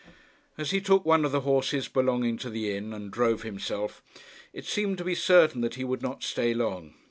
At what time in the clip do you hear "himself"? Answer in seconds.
3.43-4.01